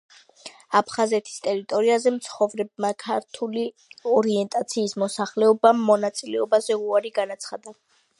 აფხაზეთის 0.77 1.33
ტერიტორიაზე 1.47 2.13
მცხოვრებმა 2.15 2.91
ქართული 3.03 3.65
ორიენტაციის 4.15 4.97
მოსახლეობამ 5.03 5.85
მონაწილეობაზე 5.91 6.79
უარი 6.87 7.13
განაცხადა. 7.21 7.77